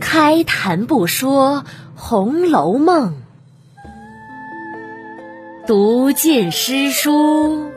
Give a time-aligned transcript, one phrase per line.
[0.00, 1.64] 开谈不说
[1.94, 3.14] 《红楼梦》，
[5.66, 7.70] 读尽诗书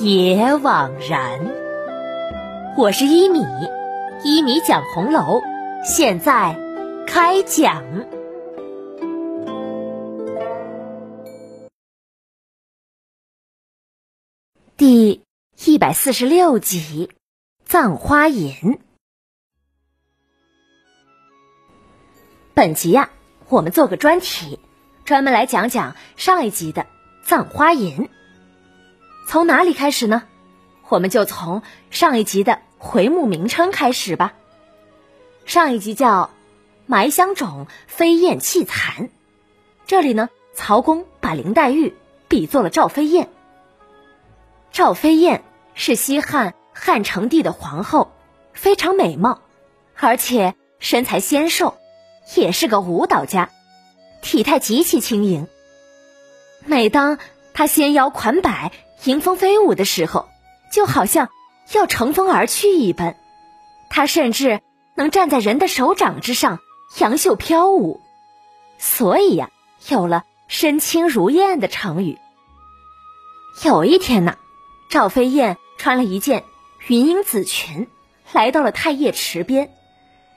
[0.00, 1.40] 也枉然。
[2.76, 3.44] 我是一米，
[4.24, 5.40] 一米讲红楼，
[5.84, 6.56] 现在
[7.06, 7.82] 开讲
[14.76, 15.22] 第
[15.64, 17.10] 一百四十六集
[17.64, 18.54] 《葬花吟》。
[22.58, 23.10] 本集呀，
[23.48, 24.58] 我们做个专题，
[25.04, 26.82] 专门来讲讲上一集的
[27.22, 27.96] 《葬花吟》。
[29.28, 30.24] 从哪里开始呢？
[30.88, 31.62] 我们就从
[31.92, 34.34] 上一集的回目名称开始吧。
[35.46, 36.24] 上一集叫
[36.86, 39.06] 《埋香冢飞燕泣残》，
[39.86, 41.94] 这里呢，曹公把林黛玉
[42.26, 43.28] 比作了赵飞燕。
[44.72, 48.10] 赵飞燕是西汉汉成帝的皇后，
[48.52, 49.42] 非常美貌，
[49.94, 51.76] 而且身材纤瘦。
[52.36, 53.50] 也是个舞蹈家，
[54.20, 55.46] 体态极其轻盈。
[56.64, 57.18] 每当
[57.54, 58.72] 他纤腰款摆、
[59.04, 60.28] 迎风飞舞的时候，
[60.72, 61.30] 就好像
[61.72, 63.16] 要乘风而去一般。
[63.88, 64.60] 他甚至
[64.94, 66.58] 能站在人的手掌之上，
[66.98, 68.00] 杨袖飘舞，
[68.78, 69.50] 所以呀，
[69.88, 72.18] 有了“身轻如燕”的成语。
[73.64, 74.36] 有一天呢，
[74.90, 76.44] 赵飞燕穿了一件
[76.86, 77.88] 云英紫裙，
[78.32, 79.70] 来到了太液池边，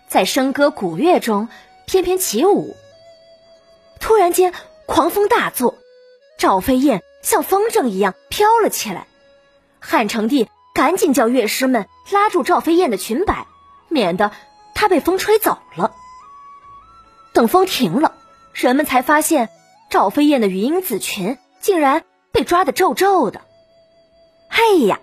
[0.07, 1.49] 在笙歌鼓乐中。
[1.85, 2.75] 翩翩起舞。
[3.99, 4.53] 突然间，
[4.85, 5.77] 狂风大作，
[6.37, 9.07] 赵飞燕像风筝一样飘了起来。
[9.79, 13.45] 汉成帝赶紧叫乐师们拉住赵飞燕的裙摆，
[13.89, 14.31] 免得
[14.73, 15.93] 她被风吹走了。
[17.33, 18.15] 等风停了，
[18.53, 19.49] 人们才发现
[19.89, 23.41] 赵飞燕的云英紫裙竟然被抓得皱皱的。
[24.49, 24.99] 哎呀，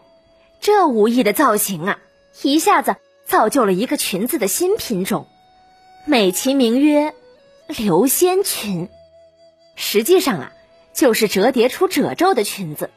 [0.61, 1.99] 这无意的造型啊，
[2.43, 5.27] 一下子造就了一个裙子的新品种。
[6.09, 7.13] 美其名曰
[7.69, 8.89] “流仙裙”，
[9.77, 10.53] 实际上啊，
[10.95, 12.89] 就是折叠出褶皱的裙子。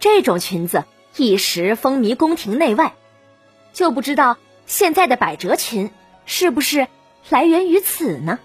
[0.00, 0.82] 这种裙子
[1.16, 2.94] 一时风靡宫廷内外，
[3.72, 5.92] 就不知道现在的百褶裙
[6.26, 6.88] 是不是
[7.28, 8.40] 来源于此呢？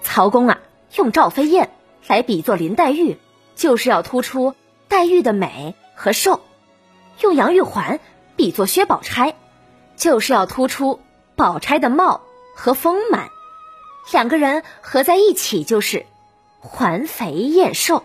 [0.00, 0.60] 曹公啊，
[0.94, 1.70] 用赵飞燕
[2.06, 3.18] 来比作林黛玉，
[3.56, 4.54] 就是要突出
[4.86, 6.38] 黛玉的美和瘦；
[7.20, 7.98] 用杨玉环
[8.36, 9.34] 比作薛宝钗，
[9.96, 11.00] 就是要突出
[11.34, 12.20] 宝钗的貌。
[12.60, 13.30] 和丰满，
[14.10, 16.06] 两个人合在一起就是
[16.58, 18.02] 环肥燕瘦。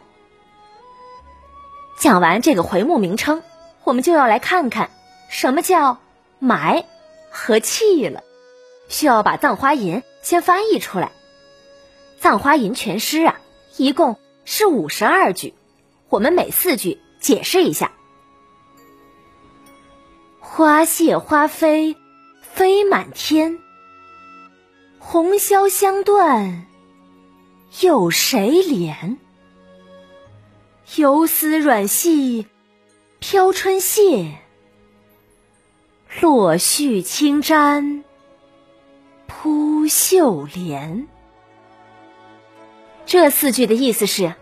[1.97, 3.41] 讲完这个回目名称，
[3.83, 4.91] 我们就要来看看
[5.27, 5.97] 什么叫
[6.37, 6.85] 埋
[7.31, 8.21] 和弃了。
[8.89, 11.07] 需要把《葬花吟》先翻译出来。
[12.19, 13.41] 《葬花吟》全诗啊，
[13.77, 15.55] 一共是五十二句，
[16.09, 17.91] 我们每四句解释一下：
[20.39, 21.97] 花谢花飞，
[22.43, 23.62] 飞满天。
[25.05, 26.65] 红绡香断，
[27.81, 29.17] 有谁怜？
[30.95, 32.47] 游丝软系
[33.19, 34.31] 飘春榭，
[36.21, 38.03] 落絮轻沾
[39.27, 41.07] 扑绣帘。
[43.05, 44.33] 这四句的意思是：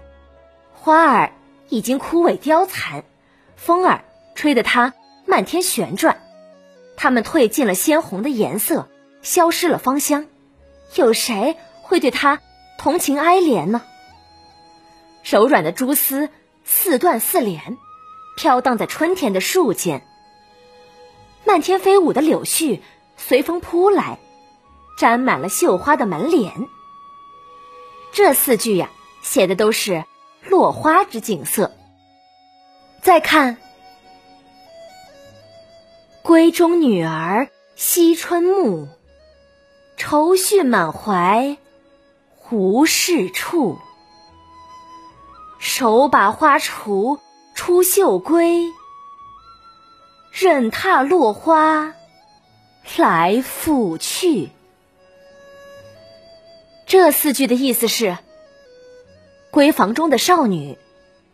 [0.74, 1.34] 花儿
[1.70, 3.04] 已经枯萎凋残，
[3.58, 4.06] 风儿
[4.36, 4.94] 吹得它
[5.26, 6.22] 漫天旋转，
[6.96, 8.88] 它们褪尽了鲜红的颜色，
[9.22, 10.28] 消失了芳香。
[10.96, 12.40] 有谁会对他
[12.78, 13.82] 同情哀怜呢？
[15.24, 16.30] 柔软的蛛丝
[16.64, 17.78] 似断似连，
[18.36, 20.06] 飘荡在春天的树间。
[21.46, 22.80] 漫天飞舞的柳絮
[23.18, 24.20] 随风扑来，
[24.98, 26.68] 沾满了绣花的门帘。
[28.12, 28.90] 这四句呀，
[29.22, 30.06] 写的都是
[30.48, 31.72] 落花之景色。
[33.02, 33.58] 再看，
[36.24, 38.88] 闺中女儿惜春暮。
[40.04, 41.58] 愁绪满怀
[42.50, 43.78] 无是处，
[45.60, 47.20] 手把花锄
[47.54, 48.66] 出绣归，
[50.32, 51.94] 任踏落花
[52.98, 54.50] 来复去。
[56.88, 58.18] 这四句的意思是：
[59.52, 60.80] 闺房中的少女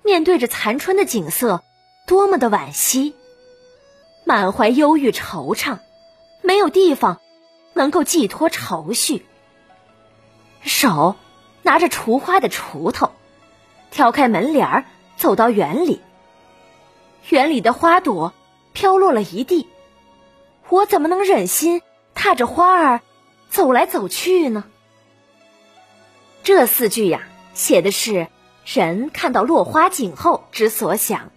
[0.04, 1.64] 面对着残春的景色，
[2.06, 3.16] 多么的惋惜，
[4.26, 5.80] 满怀忧郁惆怅，
[6.42, 7.22] 没有地方。
[7.78, 9.26] 能够寄托愁绪，
[10.62, 11.16] 手
[11.62, 13.12] 拿着锄花的锄头，
[13.92, 14.86] 挑开门帘儿，
[15.16, 16.02] 走到园里。
[17.30, 18.34] 园里的花朵
[18.74, 19.68] 飘落了一地，
[20.68, 21.82] 我怎么能忍心
[22.14, 23.02] 踏着花儿
[23.50, 24.66] 走来走去呢？
[26.44, 28.28] 这四句呀，写的是
[28.66, 31.32] 人看到落花景后之所想。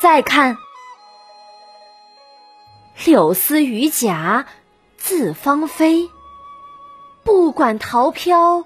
[0.00, 0.58] 再看。
[3.02, 4.46] 柳丝榆荚
[4.96, 6.10] 自芳菲。
[7.22, 8.64] 不管桃飘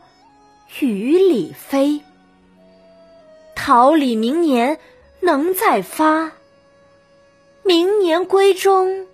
[0.80, 2.02] 雨里飞，
[3.54, 4.80] 桃李明年
[5.20, 6.32] 能再发。
[7.62, 9.06] 明年闺中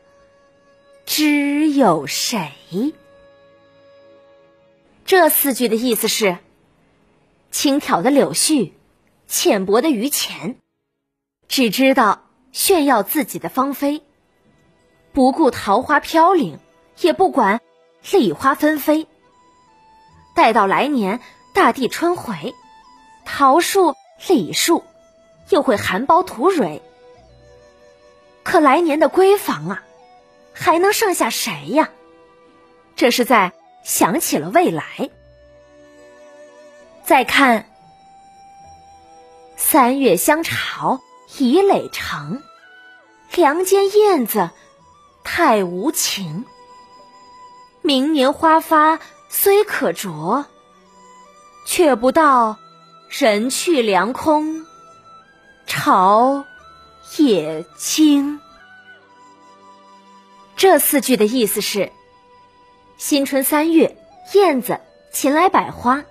[1.05, 2.95] 知有谁？
[5.05, 6.39] 这四句的意思是：
[7.51, 8.73] 轻佻的柳絮，
[9.27, 10.57] 浅薄的榆钱，
[11.49, 14.04] 只知道炫耀自己的芳菲，
[15.15, 16.59] 不顾桃花飘零，
[17.01, 17.61] 也不管
[18.11, 19.07] 梨花纷飞。
[20.35, 21.21] 待到来年
[21.55, 22.53] 大地春回，
[23.25, 23.95] 桃树、
[24.27, 24.83] 李树
[25.51, 26.83] 又会含苞吐蕊。
[28.43, 29.85] 可来年的闺房啊，
[30.53, 31.91] 还能剩下谁呀？
[32.97, 33.53] 这是在
[33.85, 35.11] 想起了未来。
[37.05, 37.71] 再看
[39.57, 41.01] 三月香巢
[41.39, 42.43] 已垒成，
[43.37, 44.51] 梁间燕子
[45.25, 46.45] 太无情。
[47.83, 49.01] 明年花发。
[49.37, 50.45] 虽可啄，
[51.67, 52.57] 却不到
[53.09, 54.65] 人去凉空，
[55.67, 56.45] 巢
[57.19, 58.39] 也惊。
[60.55, 61.91] 这四句的意思是：
[62.97, 63.97] 新春三月，
[64.35, 64.81] 燕子
[65.13, 66.05] 勤来百花，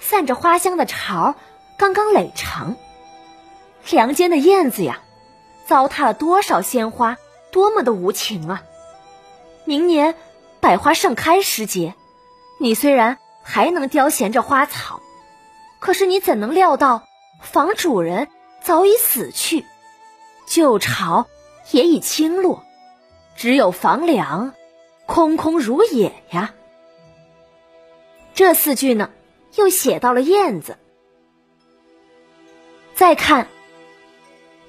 [0.00, 1.34] 散着花香的巢
[1.76, 2.74] 刚刚垒成。
[3.90, 5.02] 梁间的燕子呀，
[5.66, 7.18] 糟蹋了多少鲜花，
[7.50, 8.62] 多么的无情啊！
[9.64, 10.14] 明年
[10.60, 11.94] 百花盛开时节。
[12.60, 15.00] 你虽然还能叼衔着花草，
[15.78, 17.06] 可是你怎能料到
[17.40, 18.28] 房主人
[18.62, 19.64] 早已死去，
[20.46, 21.28] 旧巢
[21.70, 22.64] 也已倾落，
[23.36, 24.54] 只有房梁
[25.06, 26.52] 空空如也呀？
[28.34, 29.10] 这四句呢，
[29.54, 30.76] 又写到了燕子。
[32.94, 33.46] 再看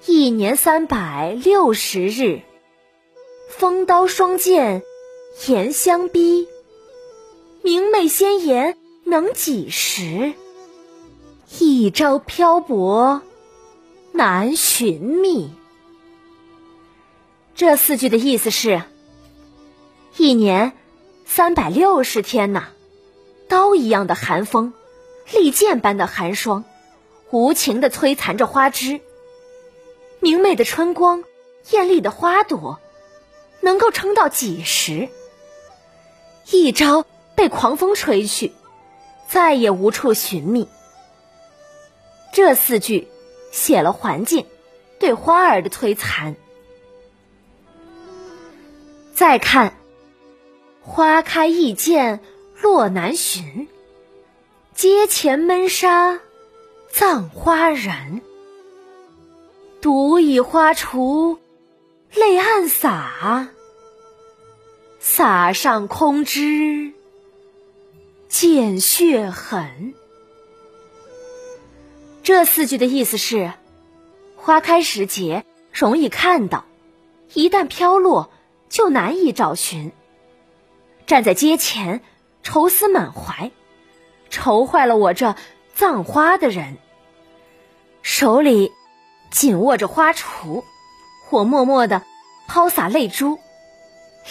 [0.06, 2.42] 一年三百六十日，
[3.50, 4.84] 风刀霜剑
[5.48, 6.48] 严相逼。
[7.62, 10.34] 明媚鲜妍能几时？
[11.60, 13.22] 一朝漂泊
[14.14, 15.52] 难寻觅。
[17.56, 18.84] 这四句的意思是：
[20.16, 20.72] 一年
[21.26, 22.70] 三百六十天呐，
[23.50, 24.72] 刀一样的寒风，
[25.34, 26.64] 利剑般的寒霜，
[27.32, 29.02] 无情的摧残着花枝。
[30.22, 31.24] 明媚的春光，
[31.72, 32.80] 艳丽的花朵，
[33.62, 35.10] 能够撑到几时？
[36.52, 37.06] 一朝。
[37.36, 38.52] 被狂风吹去，
[39.30, 40.68] 再也无处寻觅。
[42.34, 43.08] 这四句
[43.54, 44.46] 写了环境
[45.00, 46.36] 对花儿的摧残。
[49.16, 49.74] 再看
[50.84, 52.20] “花开易见
[52.62, 53.70] 落难寻，
[54.76, 56.20] 阶前闷杀
[56.92, 58.22] 葬花人。
[59.80, 61.38] 独倚花锄
[62.14, 63.50] 泪暗洒，
[65.00, 66.94] 洒上空枝。”
[68.30, 69.94] 见血痕。
[72.22, 73.54] 这四句的意思是：
[74.36, 76.66] 花开时节容易看到，
[77.34, 78.30] 一旦飘落
[78.70, 79.92] 就难以找寻。
[81.08, 82.04] 站在街前，
[82.44, 83.52] 愁思满怀，
[84.30, 85.36] 愁坏了我这
[85.74, 86.78] 葬花的人。
[88.04, 88.72] 手里
[89.32, 90.64] 紧握着花锄，
[91.30, 92.04] 我默默的
[92.48, 93.40] 抛洒泪珠，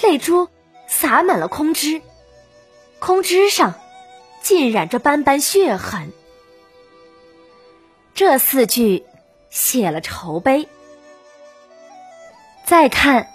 [0.02, 0.48] 泪珠
[0.86, 2.02] 洒满了空枝，
[2.98, 3.74] 空枝上。
[4.40, 6.12] 浸染着斑斑血痕，
[8.14, 9.04] 这四句
[9.50, 10.68] 写了愁悲。
[12.64, 13.28] 再看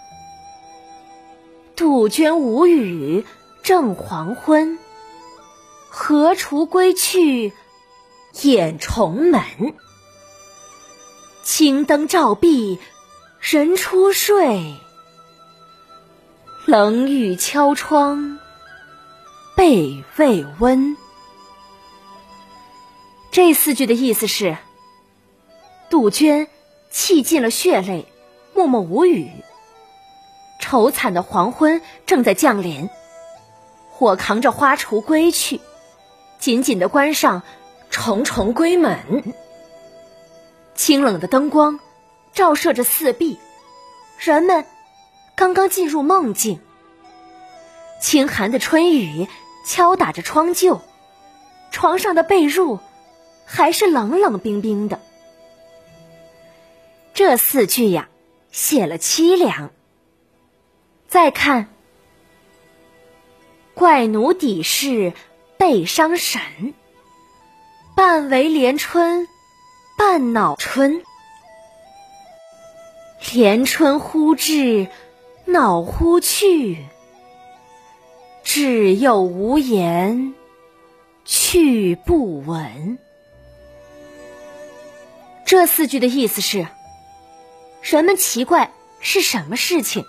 [1.75, 3.25] 杜鹃无语
[3.63, 4.79] 正黄昏，
[5.89, 7.53] 何处归去
[8.41, 9.43] 掩重门？
[11.43, 12.79] 青灯照壁
[13.45, 14.73] 人初睡，
[16.65, 18.39] 冷雨敲窗。
[19.57, 20.95] 被未温，
[23.31, 24.55] 这四句的意思是：
[25.89, 26.47] 杜鹃
[26.89, 28.07] 泣尽了血泪，
[28.53, 29.29] 默默无语。
[30.61, 32.89] 愁惨的黄昏正在降临，
[33.99, 35.59] 我扛着花锄归去，
[36.39, 37.43] 紧紧的关上
[37.89, 39.33] 重重闺门。
[40.75, 41.77] 清冷的灯光
[42.33, 43.39] 照射着四壁，
[44.17, 44.65] 人们
[45.35, 46.59] 刚刚进入梦境。
[48.01, 49.27] 清寒的春雨。
[49.65, 50.81] 敲打着窗柩，
[51.71, 52.81] 床上的被褥
[53.45, 54.99] 还是冷冷冰冰的。
[57.13, 58.09] 这四句呀，
[58.51, 59.71] 写了凄凉。
[61.07, 61.69] 再看，
[63.73, 65.13] 怪奴底事
[65.57, 66.41] 背伤神，
[67.95, 69.29] 半为连春
[69.97, 71.05] 半恼春。
[73.31, 74.87] 连春忽至
[75.45, 76.85] 恼忽去，
[78.43, 80.35] 至又无言，
[81.25, 82.99] 去不闻。
[85.45, 86.67] 这四句的意思是：
[87.81, 90.05] 人们奇怪是什么事情，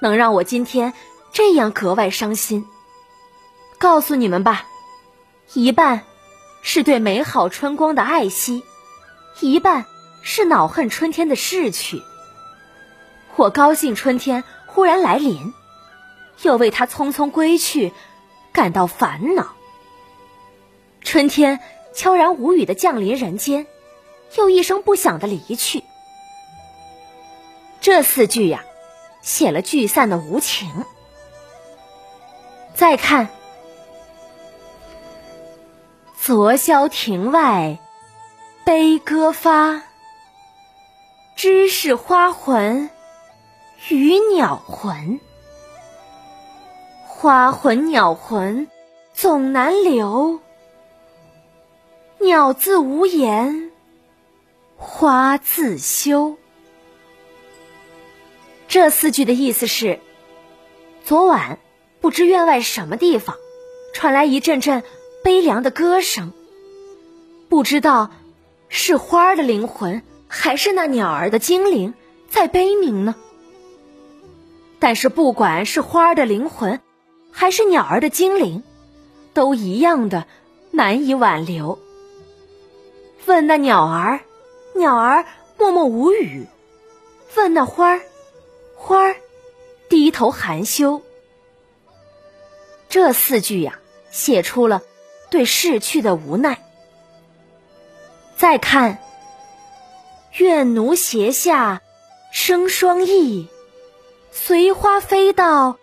[0.00, 0.92] 能让我今天
[1.32, 2.66] 这样格外伤心？
[3.78, 4.66] 告诉你们吧，
[5.54, 6.02] 一半
[6.62, 8.62] 是对美好春光的爱惜，
[9.40, 9.86] 一半
[10.22, 12.02] 是恼恨春天的逝去。
[13.36, 15.52] 我高兴春天忽然来临，
[16.42, 17.92] 又为他匆匆归去
[18.52, 19.54] 感到烦恼。
[21.00, 21.60] 春天
[21.94, 23.66] 悄然无语的降临人间，
[24.36, 25.82] 又一声不响的离去。
[27.80, 28.64] 这四句呀，
[29.20, 30.84] 写了聚散的无情。
[32.74, 33.28] 再看，
[36.20, 37.78] 昨宵庭外
[38.64, 39.82] 悲歌发，
[41.36, 42.90] 知是花魂。
[43.90, 45.20] 与鸟魂，
[47.06, 48.66] 花魂鸟魂
[49.12, 50.40] 总难留。
[52.18, 53.70] 鸟自无言，
[54.78, 56.36] 花自羞。
[58.68, 60.00] 这四句的意思是：
[61.04, 61.58] 昨晚
[62.00, 63.36] 不知院外什么地方
[63.92, 64.82] 传来一阵阵
[65.22, 66.32] 悲凉的歌声，
[67.50, 68.10] 不知道
[68.70, 71.92] 是花儿的灵魂，还是那鸟儿的精灵
[72.30, 73.14] 在悲鸣呢？
[74.84, 76.78] 但是，不管是花儿的灵魂，
[77.32, 78.62] 还是鸟儿的精灵，
[79.32, 80.26] 都一样的
[80.72, 81.78] 难以挽留。
[83.24, 84.20] 问那鸟儿，
[84.74, 85.24] 鸟儿
[85.56, 86.44] 默默无语；
[87.34, 88.02] 问那花儿，
[88.76, 89.16] 花儿
[89.88, 91.00] 低头含羞。
[92.90, 93.78] 这四句呀，
[94.10, 94.82] 写出了
[95.30, 96.62] 对逝去的无奈。
[98.36, 98.98] 再看，
[100.36, 101.80] 愿奴胁下
[102.30, 103.48] 生双翼。
[104.36, 105.78] 随花飞到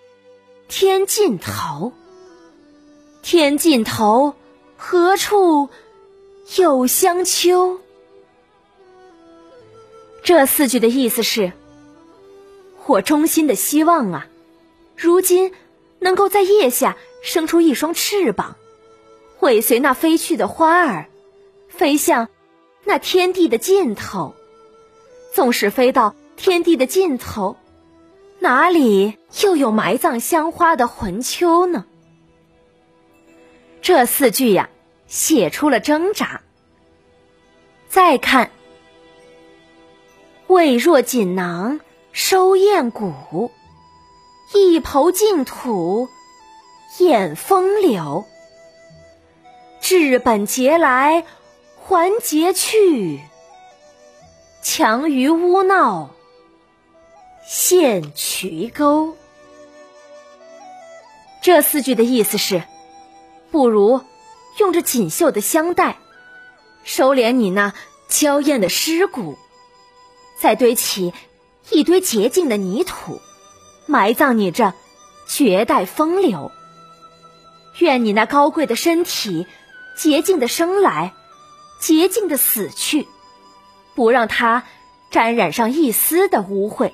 [0.67, 1.93] 天尽头，
[3.23, 4.35] 天尽头
[4.75, 5.69] 何处
[6.57, 7.79] 有香丘？
[10.21, 11.53] 这四句的意思是：
[12.87, 14.27] 我衷心的希望啊，
[14.97, 15.53] 如今
[15.99, 18.57] 能够在腋下生出一双翅膀，
[19.39, 21.07] 尾随那飞去的花儿，
[21.69, 22.27] 飞向
[22.83, 24.35] 那天地的尽头。
[25.33, 27.55] 纵使飞到天地的尽头。
[28.41, 31.85] 哪里又有埋葬香花的魂丘呢？
[33.83, 34.67] 这四句呀，
[35.05, 36.41] 写出了挣扎。
[37.87, 38.49] 再看，
[40.47, 41.81] 未若锦囊
[42.13, 43.51] 收艳骨，
[44.55, 46.09] 一抔净土
[46.97, 48.25] 掩风流。
[49.81, 51.25] 治本节来
[51.75, 53.19] 还节去，
[54.63, 56.10] 强于污闹。
[57.53, 59.17] 陷渠沟，
[61.43, 62.63] 这四句的意思是：
[63.51, 63.99] 不如
[64.57, 65.97] 用这锦绣的香袋，
[66.85, 67.73] 收敛你那
[68.07, 69.37] 娇艳的尸骨，
[70.39, 71.13] 再堆起
[71.71, 73.19] 一堆洁净的泥土，
[73.85, 74.73] 埋葬你这
[75.27, 76.53] 绝代风流。
[77.79, 79.45] 愿你那高贵的身体，
[79.97, 81.13] 洁净的生来，
[81.81, 83.09] 洁净的死去，
[83.93, 84.63] 不让它
[85.09, 86.93] 沾染上一丝的污秽。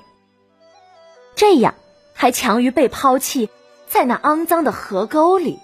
[1.38, 1.76] 这样
[2.14, 3.50] 还强于被抛弃
[3.88, 5.60] 在那肮脏的河沟里。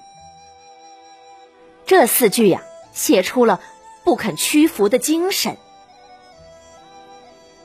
[1.85, 2.61] 这四句呀，
[2.93, 3.59] 写出了
[4.05, 5.57] 不肯屈服的精神。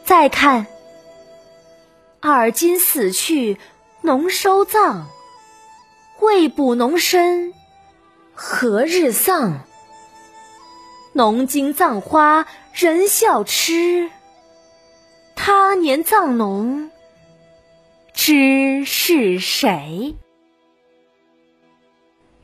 [0.04, 0.66] 再看，
[2.20, 3.58] 尔今死去
[4.00, 5.04] 农收葬，
[6.20, 7.52] 未卜农身
[8.34, 9.60] 何日丧？
[11.12, 14.10] 农经葬花人笑痴，
[15.36, 16.90] 他年葬农。
[18.28, 20.14] 知是谁？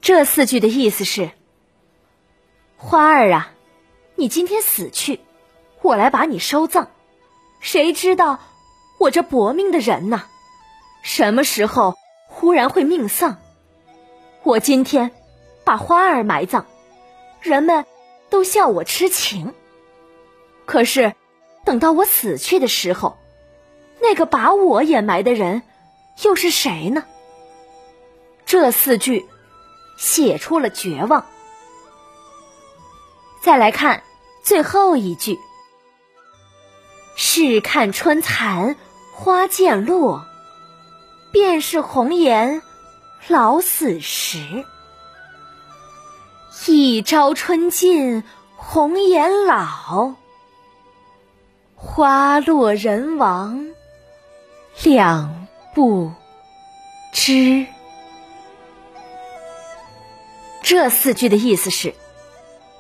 [0.00, 1.31] 这四句的意思是：
[2.79, 3.53] 花儿啊，
[4.14, 5.21] 你今天死去，
[5.83, 6.88] 我来把你收葬。
[7.61, 8.38] 谁知道
[8.99, 10.25] 我这薄命的人呢？
[11.03, 11.99] 什么时候
[12.29, 13.37] 忽然会命丧？
[14.43, 15.11] 我今天
[15.64, 16.64] 把花儿埋葬，
[17.43, 17.85] 人们
[18.31, 19.53] 都笑我痴情。
[20.64, 21.12] 可是
[21.67, 23.19] 等到我死去的时候。
[24.03, 25.62] 那个把我掩埋的人，
[26.23, 27.04] 又是谁呢？
[28.47, 29.26] 这四句
[29.97, 31.25] 写出了绝望。
[33.40, 34.02] 再来看
[34.42, 35.38] 最后一句
[37.16, 38.76] ：“试看春残
[39.12, 40.25] 花渐落，
[41.33, 42.62] 便是红颜
[43.28, 44.64] 老死时。
[46.66, 48.23] 一朝春尽
[48.56, 50.14] 红颜老，
[51.75, 53.68] 花落人亡。”
[54.83, 55.44] 两
[55.75, 56.12] 不
[57.12, 57.66] 知。
[60.62, 61.95] 这四句的意思是：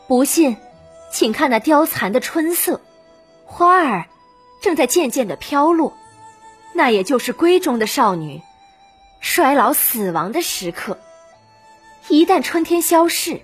[0.06, 0.56] 不信，
[1.10, 2.80] 请看那凋残的春色，
[3.44, 4.06] 花儿
[4.62, 5.92] 正在渐渐的飘落，
[6.72, 8.40] 那也就是闺中的少女
[9.20, 10.98] 衰老死亡的时刻。
[12.08, 13.40] 一旦春天消逝，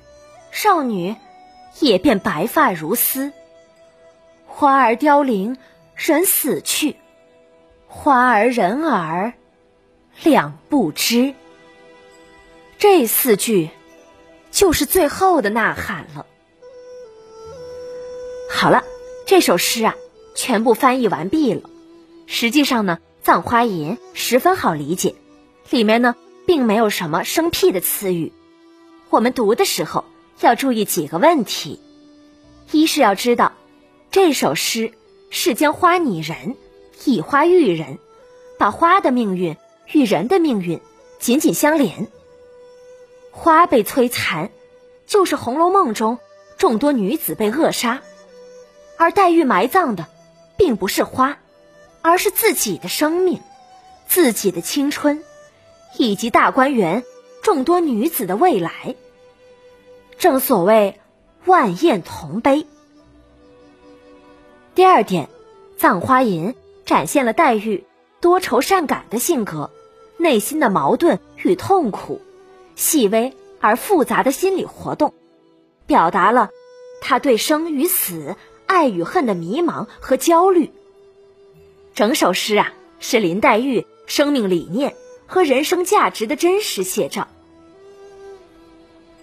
[0.53, 1.17] 少女
[1.81, 3.33] 也便白发如丝。
[4.47, 5.57] 花儿凋零，
[5.97, 6.97] 人死去，
[7.89, 9.33] 花儿人儿
[10.23, 11.35] 两不知。
[12.79, 13.71] 这四句
[14.51, 16.27] 就是最后的呐喊了。
[18.51, 18.85] 好了，
[19.27, 19.95] 这首诗啊，
[20.35, 21.69] 全部翻译完毕了。
[22.27, 25.15] 实际上呢，《葬花吟》十分好理解，
[25.71, 26.15] 里面呢
[26.47, 28.33] 并没有什么生僻的词语。
[29.09, 30.05] 我们读的时候
[30.41, 31.81] 要注意几个问题：
[32.71, 33.53] 一是要知道，
[34.11, 34.93] 这首诗
[35.31, 36.57] 是将花拟人，
[37.05, 37.99] 以花喻人，
[38.59, 39.57] 把花的命运
[39.93, 40.81] 与人的命运
[41.19, 42.09] 紧紧相连。
[43.31, 44.51] 花被摧残，
[45.07, 46.19] 就是《红楼梦》中
[46.59, 48.03] 众多女子被扼杀，
[48.99, 50.07] 而黛玉埋葬的，
[50.57, 51.39] 并不是花，
[52.03, 53.41] 而是自己的生命、
[54.07, 55.23] 自己的青春，
[55.97, 57.05] 以及大观园。
[57.43, 58.95] 众多女子的未来，
[60.19, 61.01] 正所谓
[61.47, 62.67] 万艳同悲。
[64.75, 65.25] 第二点，
[65.81, 66.49] 《葬花吟》
[66.85, 67.87] 展现了黛玉
[68.21, 69.71] 多愁善感的性格，
[70.21, 72.21] 内心的矛盾与痛苦，
[72.77, 75.13] 细微而复杂的心理活动，
[75.87, 76.51] 表达了
[77.01, 78.37] 他对生与死、
[78.67, 80.71] 爱与恨的迷茫和焦虑。
[81.95, 84.95] 整首诗啊，是林黛玉生命理念。
[85.33, 87.29] 和人生价值的真实写照。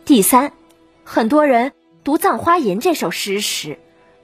[0.05, 0.53] 第三，
[1.03, 1.73] 很多人
[2.05, 3.77] 读《葬花吟》这首诗时，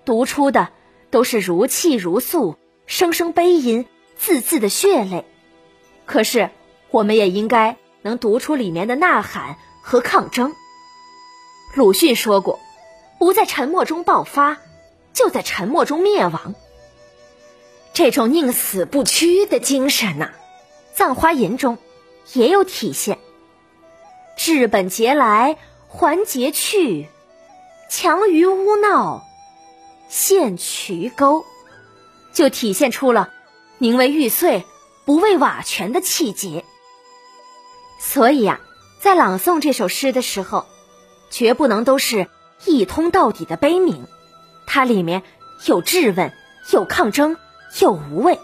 [0.05, 0.69] 读出的
[1.11, 5.25] 都是如泣如诉、声声悲吟、字字的血泪。
[6.05, 6.51] 可是，
[6.93, 10.53] 我们也应该能读出里面的呐喊和抗争。
[11.73, 12.59] 鲁迅说过
[13.17, 14.59] ：“不在沉默中爆发，
[15.11, 16.53] 就在沉默中灭亡。”
[17.93, 20.29] 这种宁死不屈的精神呐。
[20.95, 21.79] 《葬花吟》中
[22.33, 23.17] 也有体现
[24.37, 27.07] ，“治本节来还节去，
[27.89, 29.25] 强于污闹
[30.09, 31.43] 陷渠沟”，
[32.33, 33.31] 就体现出了
[33.79, 34.63] 宁为玉碎
[35.05, 36.63] 不为瓦全的气节。
[38.05, 38.59] 所以呀，
[38.99, 40.65] 在朗诵这首诗的时候，
[41.31, 42.27] 绝不能都是
[42.65, 44.05] 一通到底的悲鸣，
[44.67, 45.23] 它里面
[45.65, 46.31] 有质问，
[46.71, 47.37] 有抗争，
[47.81, 48.39] 有无畏，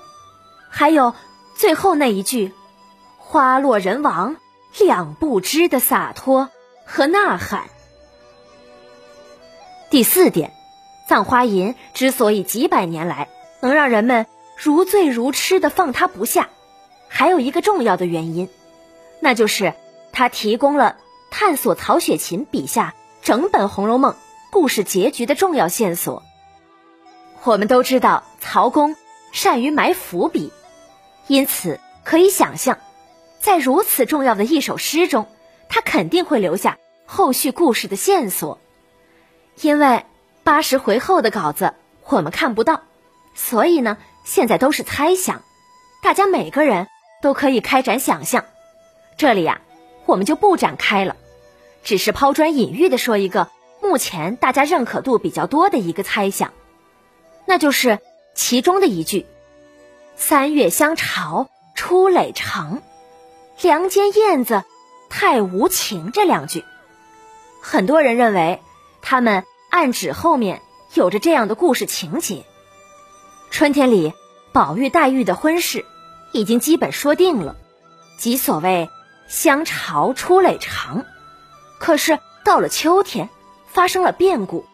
[0.69, 1.13] 还有。
[1.55, 2.53] 最后那一句
[3.19, 4.37] “花落人亡
[4.79, 6.49] 两不知”的洒脱
[6.85, 7.65] 和呐喊。
[9.89, 10.53] 第四点，
[11.09, 13.27] 《葬花吟》之所以几百年来
[13.59, 16.47] 能让人们如醉如痴的放它不下，
[17.09, 18.47] 还有一个重要的原因，
[19.19, 19.73] 那就是
[20.11, 20.97] 他提供了
[21.29, 24.13] 探索曹雪芹笔下整本《红楼梦》
[24.51, 26.23] 故事结局的重要线索。
[27.43, 28.95] 我们都知道，曹公
[29.31, 30.51] 善于埋伏笔。
[31.27, 32.79] 因此，可以想象，
[33.39, 35.27] 在如此重要的一首诗中，
[35.69, 38.59] 他肯定会留下后续故事的线索。
[39.61, 40.05] 因为
[40.43, 41.73] 八十回后的稿子
[42.07, 42.81] 我们看不到，
[43.35, 45.43] 所以呢，现在都是猜想，
[46.01, 46.87] 大家每个人
[47.21, 48.45] 都可以开展想象。
[49.19, 49.59] 这里呀，
[50.05, 51.17] 我们就不展开了，
[51.83, 53.49] 只是抛砖引玉的说一个
[53.81, 56.53] 目前大家认可度比较多的一个猜想，
[57.45, 57.99] 那就是
[58.33, 59.25] 其中的一句。
[60.15, 62.81] 三月香巢出垒城，
[63.61, 64.63] 梁间燕子
[65.09, 66.13] 太无情。
[66.13, 66.63] 这两句，
[67.61, 68.61] 很多人认为
[69.01, 70.61] 他们暗指后面
[70.93, 72.45] 有着这样的故事情节：
[73.51, 74.13] 春天里，
[74.53, 75.85] 宝玉黛玉的婚事
[76.31, 77.57] 已经基本说定了，
[78.17, 78.89] 即所谓
[79.29, 81.05] 香巢出垒长。
[81.79, 83.29] 可是到了秋天，
[83.67, 84.65] 发生了变故，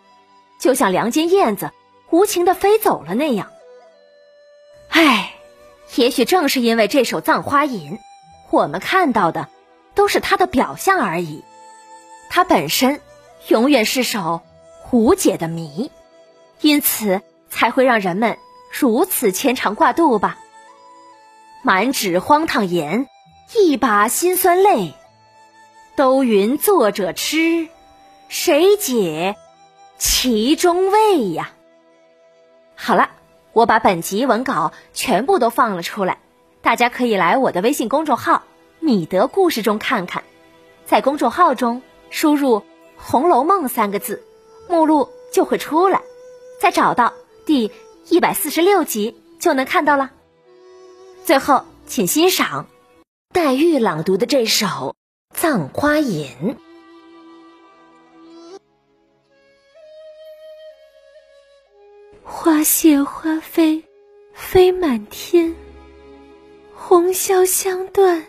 [0.59, 1.69] 就像梁间燕子
[2.09, 3.51] 无情的飞走了那样。
[4.89, 5.31] 唉。
[5.97, 7.93] 也许正是因为这首《葬花吟》，
[8.49, 9.47] 我们看到的
[9.93, 11.45] 都是它的表象而已，
[12.29, 12.99] 它本身
[13.47, 14.41] 永远是首
[14.91, 15.91] 无解的谜，
[16.59, 18.37] 因此才会让人们
[18.71, 20.37] 如此牵肠挂肚吧。
[21.63, 23.07] 满纸荒唐言，
[23.53, 24.93] 一把辛酸泪，
[25.95, 27.67] 都云作者痴，
[28.27, 29.35] 谁解
[29.97, 31.51] 其中味呀？
[32.75, 33.09] 好了。
[33.53, 36.17] 我把本集文稿全部都放了出来，
[36.61, 38.43] 大家可以来我的微信公众号
[38.81, 40.25] “米德故事”中看看，
[40.85, 42.59] 在公众号中输入
[42.97, 44.21] 《红楼梦》三个字，
[44.67, 46.01] 目录就会出来，
[46.59, 47.13] 再找到
[47.45, 47.71] 第
[48.09, 50.11] 一百四十六集就能看到了。
[51.23, 52.67] 最后，请欣赏
[53.35, 54.65] 黛玉朗读的这首
[55.33, 56.25] 《葬花吟》。
[62.23, 63.83] 花谢花飞
[64.31, 65.53] 飞满天，
[66.73, 68.25] 红绡香断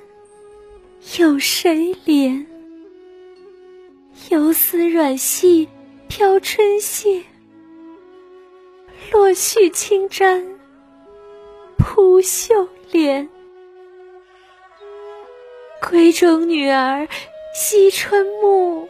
[1.21, 2.45] 有谁怜？
[4.31, 5.69] 游丝软细
[6.09, 7.23] 飘春榭，
[9.13, 10.45] 落絮轻沾
[11.79, 13.31] 扑绣帘。
[15.97, 17.09] 闺中女儿
[17.55, 18.87] 惜春暮，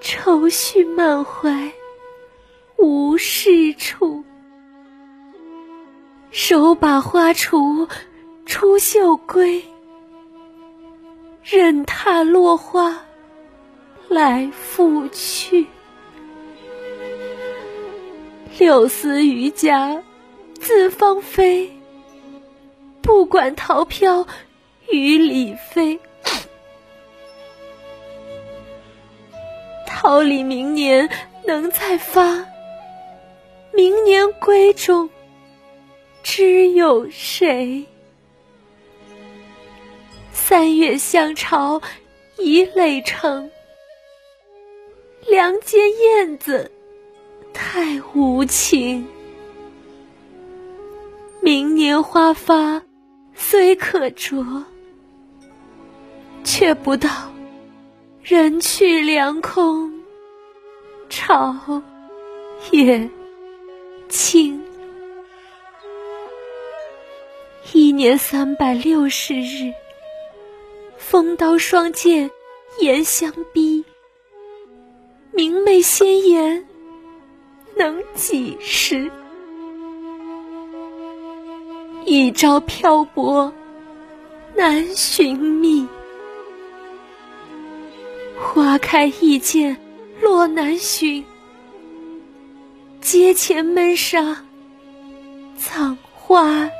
[0.00, 1.70] 愁绪满怀。
[2.76, 4.24] 无是处，
[6.32, 7.88] 手把花锄
[8.44, 9.62] 出绣归，
[11.44, 13.00] 任它落花
[14.08, 15.64] 来复去。
[18.58, 20.02] 柳丝榆荚
[20.58, 21.70] 自芳菲，
[23.00, 24.26] 不管桃飘
[24.92, 25.98] 雨里飞。
[29.86, 31.08] 桃李明年
[31.46, 32.46] 能再发。
[33.72, 35.08] 明年闺中，
[36.22, 37.84] 知有谁？
[40.32, 41.80] 三月香巢
[42.38, 43.50] 已垒成，
[45.28, 46.72] 梁间燕子
[47.52, 49.06] 太无情。
[51.40, 52.82] 明年花发
[53.34, 54.64] 虽可着，
[56.44, 57.08] 却不到
[58.22, 59.92] 人去凉空，
[61.08, 61.54] 巢
[62.70, 63.08] 也。
[64.08, 64.60] 清，
[67.72, 69.72] 一年三百六十日，
[70.96, 72.28] 风刀霜剑
[72.80, 73.84] 严相逼。
[75.30, 76.66] 明媚鲜妍
[77.76, 79.08] 能几时？
[82.04, 83.52] 一朝漂泊
[84.56, 85.86] 难寻觅，
[88.62, 89.74] 花开易见
[90.20, 91.24] 落难寻。
[93.00, 94.36] 阶前闷杀
[95.56, 96.70] 葬花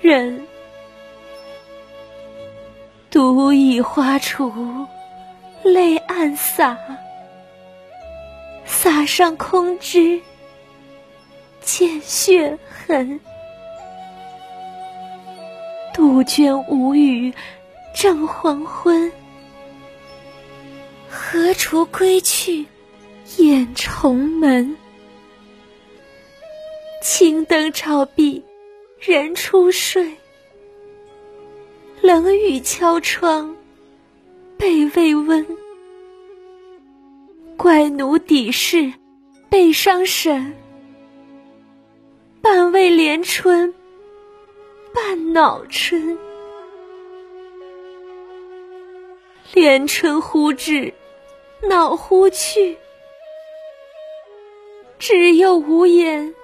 [0.00, 0.46] 人，
[3.10, 4.86] 独倚花锄
[5.64, 6.78] 泪暗洒，
[8.64, 10.22] 洒上空枝
[11.60, 13.18] 见血痕。
[15.92, 17.34] 杜鹃无语
[17.92, 19.10] 正黄昏，
[21.34, 22.64] 何处归去
[23.38, 24.76] 掩重门？
[27.02, 28.40] 青灯照壁，
[29.00, 30.14] 人初睡。
[32.00, 33.56] 冷雨敲窗，
[34.56, 35.44] 被未温。
[37.56, 38.92] 怪奴抵事，
[39.48, 40.54] 被伤神。
[42.40, 43.74] 半为怜春，
[44.94, 46.16] 半恼春。
[49.52, 50.94] 怜春忽至，
[51.68, 52.76] 恼忽去。
[54.98, 56.34] 只有无言。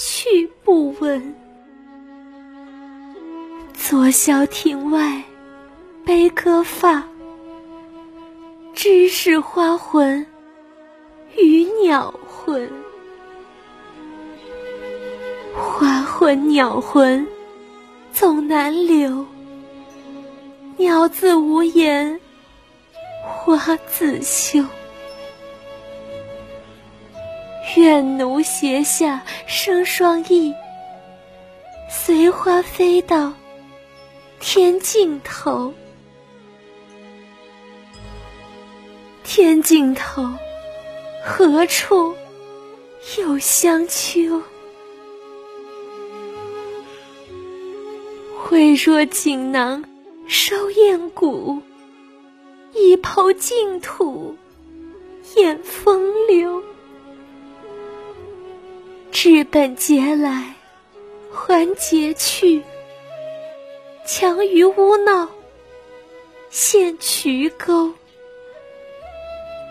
[0.00, 1.34] 去不闻，
[3.74, 5.20] 昨宵庭外
[6.04, 7.02] 悲歌发，
[8.72, 10.24] 知是花魂
[11.36, 12.70] 与鸟魂。
[15.52, 17.26] 花魂鸟魂
[18.12, 19.26] 总难留，
[20.76, 22.20] 鸟自无言，
[23.28, 24.64] 花自羞。
[27.76, 30.54] 愿奴斜下生双翼，
[31.90, 33.32] 随花飞到
[34.40, 35.72] 天尽头。
[39.22, 40.26] 天尽头，
[41.22, 42.14] 何处
[43.18, 44.42] 有香丘？
[48.42, 49.84] 挥若锦囊
[50.26, 51.62] 收雁谷，
[52.72, 54.36] 一抔净土
[55.36, 56.62] 掩风流。
[59.10, 60.54] 治本节来，
[61.32, 62.62] 还节去。
[64.06, 65.28] 强于污闹，
[66.50, 67.92] 陷渠沟。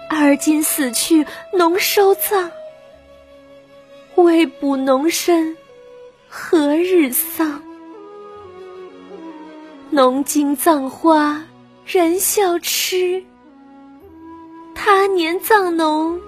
[0.10, 2.51] 而今死去农收葬，
[4.15, 5.57] 未卜农身
[6.27, 7.62] 何日丧？
[9.89, 11.43] 农经葬花
[11.88, 13.23] 人笑痴，
[14.76, 16.19] 他年葬侬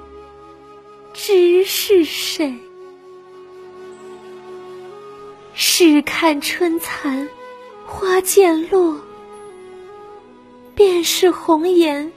[1.13, 2.57] 知是谁？
[5.53, 7.27] 试看春残
[7.85, 8.97] 花渐落，
[10.75, 12.09] 便是红颜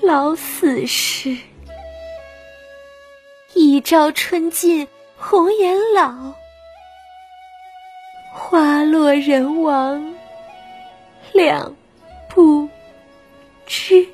[0.00, 1.38] 老死时。
[3.52, 6.12] 一朝春尽红颜老，
[8.32, 10.12] 花落人亡
[11.32, 11.72] 两
[12.34, 12.68] 不
[13.64, 14.08] 知。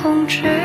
[0.00, 0.57] 控制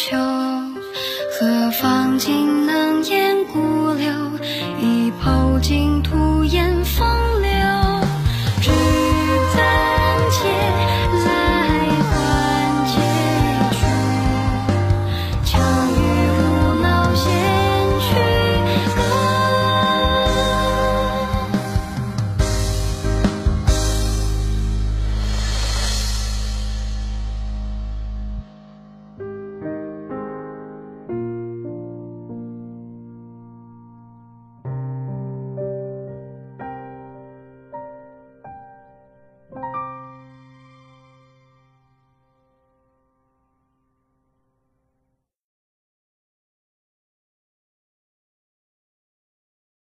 [0.00, 0.29] 秋，